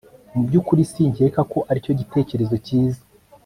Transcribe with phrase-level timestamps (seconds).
[0.33, 3.01] Mubyukuri sinkeka ko aricyo gitekerezo cyiza